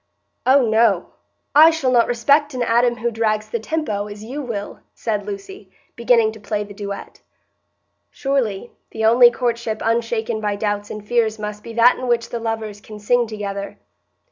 '""Oh 0.51 0.65
no, 0.67 1.09
I 1.53 1.69
shall 1.69 1.91
not 1.91 2.07
respect 2.07 2.55
an 2.55 2.63
Adam 2.63 2.95
who 2.97 3.11
drags 3.11 3.47
the 3.51 3.59
tempo, 3.59 4.07
as 4.07 4.23
you 4.23 4.41
will," 4.41 4.79
said 4.95 5.27
Lucy, 5.27 5.69
beginning 5.95 6.31
to 6.31 6.39
play 6.39 6.63
the 6.63 6.73
duet. 6.73 7.21
Surely 8.09 8.71
the 8.89 9.05
only 9.05 9.29
courtship 9.29 9.79
unshaken 9.85 10.41
by 10.41 10.55
doubts 10.55 10.89
and 10.89 11.07
fears 11.07 11.37
must 11.37 11.61
be 11.61 11.73
that 11.73 11.99
in 11.99 12.07
which 12.07 12.29
the 12.29 12.39
lovers 12.39 12.81
can 12.81 12.97
sing 12.97 13.27
together. 13.27 13.77